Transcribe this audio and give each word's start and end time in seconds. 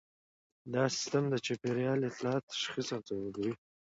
دا 0.73 0.83
سیستم 0.95 1.23
د 1.29 1.35
چاپیریال 1.45 1.99
اطلاعات 2.09 2.43
تشخیص 2.53 2.87
او 2.95 3.01
ځوابوي 3.07 3.53